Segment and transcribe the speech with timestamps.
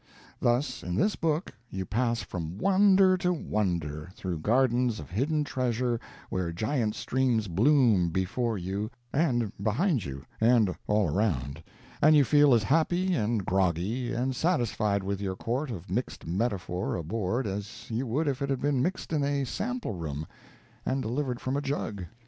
[0.39, 5.99] Thus, in this book, you pass from wonder to wonder, through gardens of hidden treasure,
[6.31, 11.61] where giant streams bloom before you, and behind you, and all around,
[12.01, 16.95] and you feel as happy, and groggy, and satisfied with your quart of mixed metaphor
[16.95, 20.25] aboard as you would if it had been mixed in a sample room
[20.83, 22.05] and delivered from a jug.